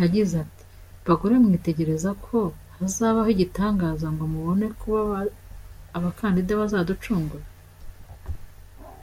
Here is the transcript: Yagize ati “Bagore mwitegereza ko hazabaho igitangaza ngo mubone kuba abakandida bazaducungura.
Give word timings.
Yagize 0.00 0.34
ati 0.44 0.64
“Bagore 1.06 1.34
mwitegereza 1.44 2.10
ko 2.24 2.36
hazabaho 2.76 3.28
igitangaza 3.34 4.06
ngo 4.14 4.24
mubone 4.32 4.66
kuba 4.80 5.00
abakandida 5.96 6.60
bazaducungura. 6.60 7.46